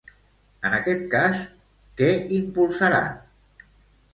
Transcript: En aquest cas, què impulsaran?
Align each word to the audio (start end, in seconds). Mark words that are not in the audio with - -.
En 0.69 0.77
aquest 0.77 1.03
cas, 1.11 1.43
què 2.01 2.09
impulsaran? 2.39 3.15